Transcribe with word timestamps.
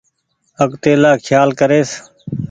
آگتيلآ 0.63 1.11
کيال 1.25 1.49
ڪريس۔ 1.59 1.89